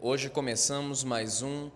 [0.00, 1.72] Hoje começamos mais um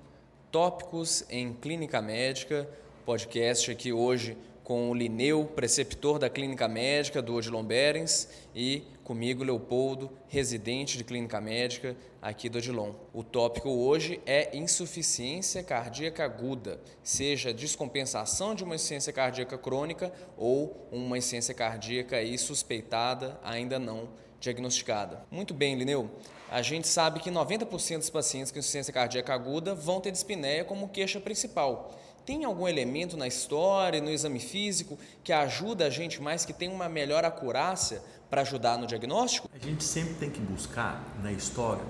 [0.53, 2.69] Tópicos em Clínica Médica,
[3.05, 9.43] podcast aqui hoje com o Lineu, preceptor da Clínica Médica do Odilon Berens e comigo
[9.43, 12.93] Leopoldo, residente de Clínica Médica aqui do Odilon.
[13.13, 20.87] O tópico hoje é insuficiência cardíaca aguda, seja descompensação de uma insuficiência cardíaca crônica ou
[20.93, 24.11] uma insuficiência cardíaca aí suspeitada, ainda não
[24.43, 25.25] diagnosticada.
[25.31, 26.11] Muito bem, Lineu.
[26.51, 30.89] A gente sabe que 90% dos pacientes com insuficiência cardíaca aguda vão ter dispneia como
[30.89, 31.99] queixa principal.
[32.27, 36.69] Tem algum elemento na história, no exame físico, que ajuda a gente mais, que tem
[36.69, 39.49] uma melhor acurácia para ajudar no diagnóstico?
[39.53, 41.85] A gente sempre tem que buscar na história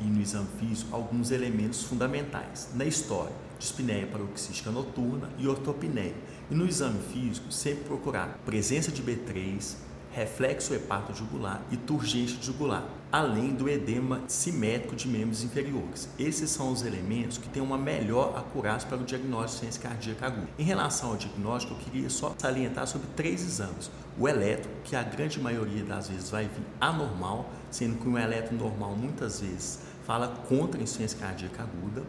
[0.00, 2.70] e no exame físico alguns elementos fundamentais.
[2.74, 6.14] Na história, dispneia paroxística noturna e ortopneia.
[6.50, 9.76] E no exame físico, sempre procurar presença de B3,
[10.16, 16.08] reflexo hepatojugular e turgência jugular, além do edema simétrico de membros inferiores.
[16.18, 20.26] Esses são os elementos que têm uma melhor acurácia para o diagnóstico de ciência cardíaca
[20.26, 20.48] aguda.
[20.58, 23.90] Em relação ao diagnóstico, eu queria só salientar sobre três exames.
[24.18, 28.56] O eletro, que a grande maioria das vezes vai vir anormal, sendo que um eletro
[28.56, 32.02] normal muitas vezes fala contra a insuficiência cardíaca aguda,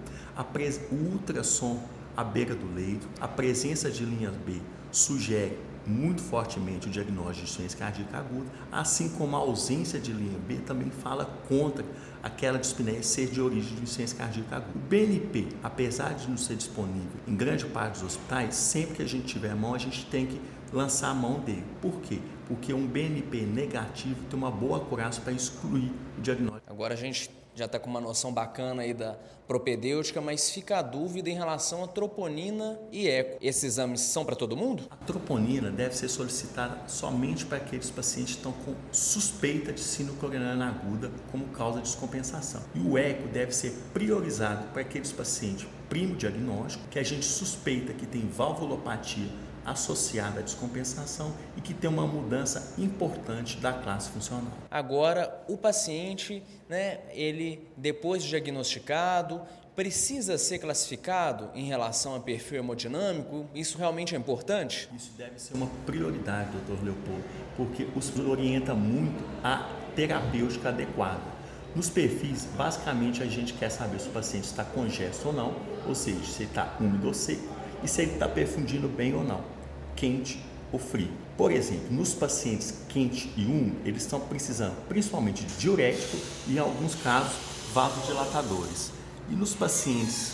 [0.90, 1.84] o ultrassom
[2.16, 4.62] à beira do leito, a presença de linhas B
[4.94, 10.38] sugere muito fortemente o diagnóstico de insuficiência cardíaca aguda, assim como a ausência de linha
[10.48, 11.86] B também fala contra
[12.22, 14.72] aquela dispneia ser de origem de insuficiência cardíaca aguda.
[14.76, 19.08] O BNP, apesar de não ser disponível em grande parte dos hospitais, sempre que a
[19.08, 20.42] gente tiver mão, a gente tem que
[20.74, 21.64] lançar a mão dele.
[21.82, 22.20] Por quê?
[22.48, 26.72] Porque um BNP negativo tem uma boa acurácia para excluir o diagnóstico.
[26.72, 29.18] Agora a gente já está com uma noção bacana aí da
[29.48, 33.40] propedêutica, mas fica a dúvida em relação a troponina e eco.
[33.42, 34.84] Esses exames são para todo mundo?
[34.92, 40.20] A troponina deve ser solicitada somente para aqueles pacientes que estão com suspeita de síndrome
[40.20, 42.62] coronariana aguda como causa de descompensação.
[42.76, 47.94] E o eco deve ser priorizado para aqueles pacientes primo diagnóstico que a gente suspeita
[47.94, 49.30] que tem valvulopatia
[49.68, 54.54] associada à descompensação e que tem uma mudança importante da classe funcional.
[54.72, 59.42] Agora, o paciente, né, ele depois de diagnosticado,
[59.76, 63.46] precisa ser classificado em relação a perfil hemodinâmico?
[63.54, 64.90] Isso realmente é importante?
[64.96, 67.24] Isso deve ser uma prioridade, doutor Leopoldo,
[67.56, 71.38] porque os orienta muito a terapêutica adequada.
[71.76, 75.54] Nos perfis, basicamente a gente quer saber se o paciente está congesto ou não,
[75.86, 79.24] ou seja, se ele está úmido ou seco, e se ele está perfundindo bem ou
[79.24, 79.57] não
[79.98, 80.42] quente
[80.72, 81.12] ou frio.
[81.36, 86.60] Por exemplo, nos pacientes quente e úmido, eles estão precisando principalmente de diurético e, em
[86.60, 87.36] alguns casos,
[87.74, 88.92] vasodilatadores.
[89.30, 90.32] E nos pacientes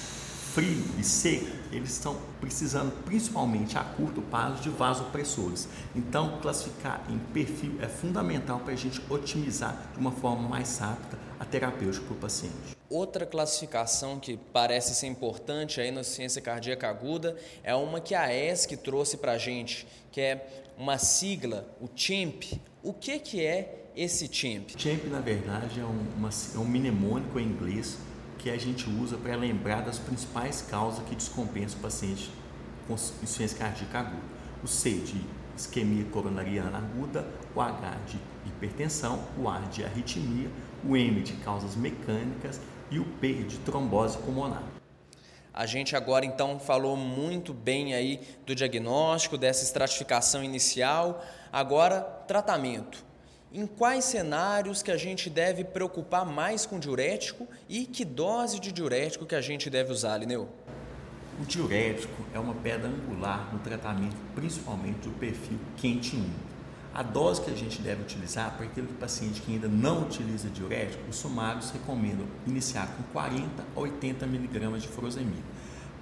[0.54, 5.68] frio e seco, eles estão precisando principalmente a curto prazo de vasopressores.
[5.96, 11.18] Então, classificar em perfil é fundamental para a gente otimizar de uma forma mais rápida
[11.40, 12.73] a terapêutica para o paciente.
[12.94, 18.32] Outra classificação que parece ser importante aí na ciência cardíaca aguda é uma que a
[18.32, 22.62] ESC trouxe para a gente, que é uma sigla, o CHAMP.
[22.84, 24.76] O que, que é esse CHAMP?
[24.78, 27.98] CHAMP, na verdade, é um, uma, é um mnemônico em inglês
[28.38, 32.30] que a gente usa para lembrar das principais causas que descompensam o paciente
[32.88, 34.22] com insuficiência cardíaca aguda.
[34.64, 35.20] O C de
[35.58, 40.48] isquemia coronariana aguda, o H de hipertensão, o A de arritmia,
[40.86, 42.60] o M de causas mecânicas
[42.94, 44.64] e o P de trombose pulmonar.
[45.52, 51.24] A gente agora então falou muito bem aí do diagnóstico, dessa estratificação inicial.
[51.52, 53.04] Agora, tratamento.
[53.52, 58.72] Em quais cenários que a gente deve preocupar mais com diurético e que dose de
[58.72, 60.50] diurético que a gente deve usar, Lineu?
[61.40, 66.53] O diurético é uma pedra angular no tratamento, principalmente do perfil quente e úmido.
[66.96, 71.10] A dose que a gente deve utilizar para aquele paciente que ainda não utiliza diurético,
[71.10, 75.42] os sumários recomendam iniciar com 40 a 80 miligramas de furosemida.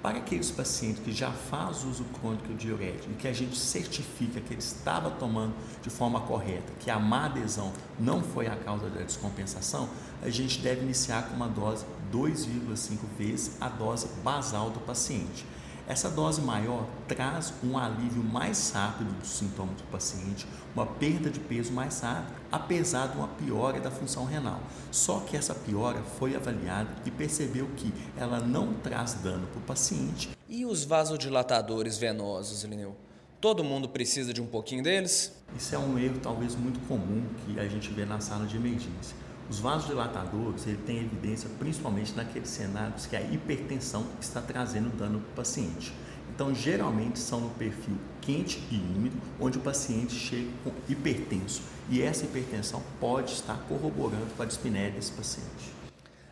[0.02, 4.42] Para aqueles pacientes que já faz uso crônico de diurético e que a gente certifica
[4.42, 8.90] que ele estava tomando de forma correta, que a má adesão não foi a causa
[8.90, 9.88] da descompensação,
[10.22, 15.46] a gente deve iniciar com uma dose 2,5 vezes a dose basal do paciente.
[15.92, 21.38] Essa dose maior traz um alívio mais rápido dos sintomas do paciente, uma perda de
[21.38, 24.62] peso mais rápida, apesar de uma piora da função renal.
[24.90, 29.64] Só que essa piora foi avaliada e percebeu que ela não traz dano para o
[29.64, 30.30] paciente.
[30.48, 32.96] E os vasodilatadores venosos, Lineu?
[33.42, 35.36] Todo mundo precisa de um pouquinho deles?
[35.58, 39.14] Isso é um erro talvez muito comum que a gente vê na sala de emergência.
[39.52, 45.30] Os vasodilatadores ele tem evidência principalmente naqueles cenários que a hipertensão está trazendo dano para
[45.30, 45.92] o paciente.
[46.34, 51.64] Então, geralmente são no perfil quente e úmido, onde o paciente chega com hipertenso.
[51.90, 55.74] E essa hipertensão pode estar corroborando com a dispneia desse paciente.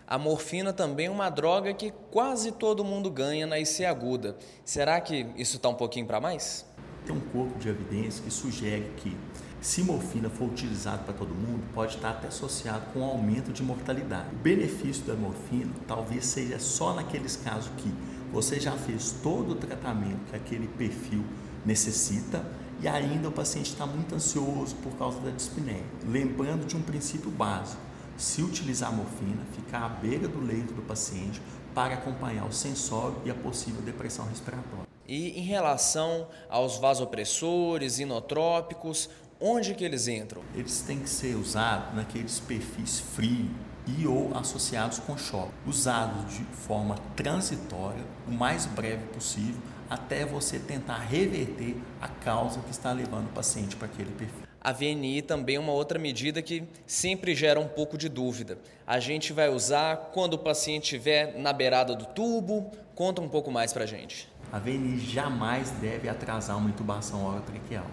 [0.08, 4.38] a morfina também é uma droga que quase todo mundo ganha na IC aguda.
[4.64, 6.66] Será que isso está um pouquinho para mais?
[7.06, 9.16] Tem um corpo de evidência que sugere que
[9.62, 13.62] se morfina for utilizada para todo mundo, pode estar até associado com um aumento de
[13.62, 14.30] mortalidade.
[14.34, 17.92] O benefício da morfina talvez seja só naqueles casos que
[18.32, 21.26] você já fez todo o tratamento que aquele perfil
[21.66, 22.46] necessita
[22.82, 25.84] e ainda o paciente está muito ansioso por causa da dispneia.
[26.08, 27.82] Lembrando de um princípio básico:
[28.18, 31.42] se utilizar morfina, ficar à beira do leito do paciente
[31.76, 34.88] para acompanhar o sensório e a possível depressão respiratória.
[35.10, 39.10] E em relação aos vasopressores, inotrópicos,
[39.42, 40.44] onde que eles entram?
[40.54, 43.50] Eles têm que ser usados naqueles perfis frios
[43.88, 49.60] e ou associados com choque, usados de forma transitória, o mais breve possível,
[49.90, 54.44] até você tentar reverter a causa que está levando o paciente para aquele perfil.
[54.62, 58.60] A VNI também é uma outra medida que sempre gera um pouco de dúvida.
[58.86, 62.70] A gente vai usar quando o paciente estiver na beirada do tubo?
[62.94, 64.30] Conta um pouco mais para a gente.
[64.52, 67.86] A VNI jamais deve atrasar uma intubação orotraqueal.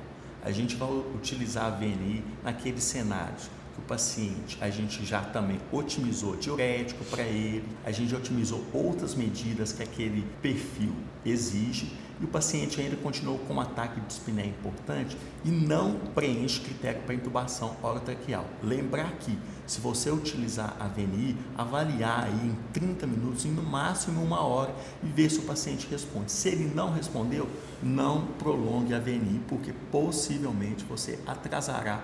[0.42, 5.60] A gente vai utilizar a VNI naqueles cenários que o paciente, a gente já também
[5.70, 10.94] otimizou diurético para ele, a gente otimizou outras medidas que aquele perfil
[11.24, 16.60] exige e o paciente ainda continuou com um ataque de dispneia importante e não preenche
[16.60, 18.46] critério para intubação orotraqueal.
[18.62, 24.22] Lembrar que, se você utilizar a VNI, avaliar aí em 30 minutos, e no máximo
[24.22, 26.32] uma hora, e ver se o paciente responde.
[26.32, 27.48] Se ele não respondeu,
[27.82, 32.02] não prolongue a VNI, porque possivelmente você atrasará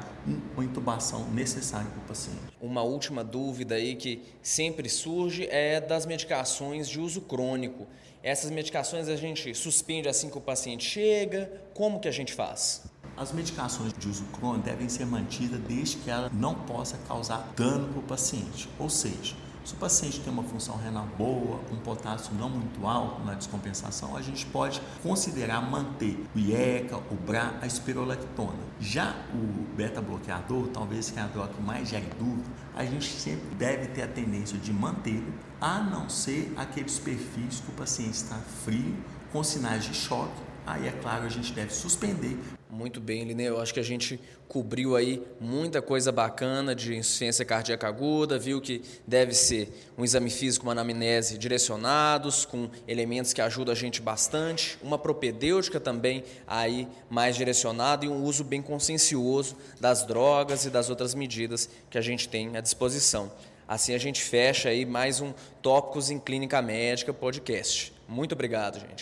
[0.54, 2.40] uma intubação necessária para o paciente.
[2.60, 7.86] Uma última dúvida aí que sempre surge é das medicações de uso crônico.
[8.22, 11.50] Essas medicações a gente suspende assim que o paciente chega?
[11.74, 12.84] Como que a gente faz?
[13.16, 17.88] As medicações de uso crônico devem ser mantidas desde que ela não possa causar dano
[17.88, 18.68] para o paciente.
[18.78, 23.24] Ou seja, se o paciente tem uma função renal boa, um potássio não muito alto
[23.24, 28.58] na descompensação, a gente pode considerar manter o IECA, o BRA, a espirolactona.
[28.80, 33.54] Já o beta-bloqueador, talvez que é a droga que mais gere dúvida, a gente sempre
[33.54, 38.36] deve ter a tendência de mantê-lo, a não ser aqueles perfis que o paciente está
[38.64, 38.96] frio,
[39.32, 42.38] com sinais de choque, aí é claro a gente deve suspender
[42.72, 43.60] muito bem, Lineu.
[43.60, 44.18] Acho que a gente
[44.48, 50.30] cobriu aí muita coisa bacana de insuficiência cardíaca aguda, viu que deve ser um exame
[50.30, 56.88] físico, uma anamnese direcionados, com elementos que ajudam a gente bastante, uma propedêutica também aí
[57.10, 62.02] mais direcionada e um uso bem consciencioso das drogas e das outras medidas que a
[62.02, 63.30] gente tem à disposição.
[63.68, 67.92] Assim a gente fecha aí mais um Tópicos em Clínica Médica podcast.
[68.08, 68.90] Muito obrigado, gente.